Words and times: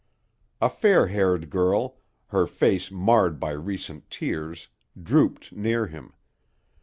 A 0.59 0.67
fair 0.67 1.09
haired 1.09 1.51
girl, 1.51 1.97
her 2.29 2.47
face 2.47 2.89
marred 2.89 3.39
by 3.39 3.51
recent 3.51 4.09
tears, 4.09 4.67
drooped 4.99 5.51
near 5.51 5.85
him. 5.85 6.13